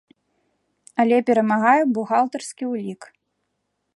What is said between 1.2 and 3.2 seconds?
перамагае бухгалтарскі ўлік.